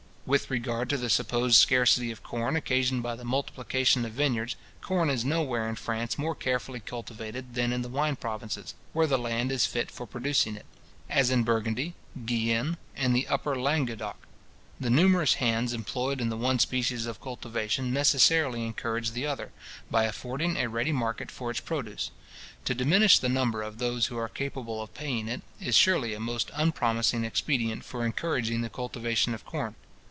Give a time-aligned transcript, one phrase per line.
[0.23, 5.09] With regard to the supposed scarcity of corn occasioned by the multiplication of vineyards, corn
[5.09, 9.51] is nowhere in France more carefully cultivated than in the wine provinces, where the land
[9.51, 10.65] is fit for producing it:
[11.09, 14.15] as in Burgundy, Guienne, and the Upper Languedoc.
[14.79, 19.51] The numerous hands employed in the one species of cultivation necessarily encourage the other,
[19.89, 22.11] by affording a ready market for its produce.
[22.65, 26.21] To diminish the number of those who are capable of paying it, is surely a
[26.21, 29.75] most unpromising expedient for encouraging the cultivation of corn.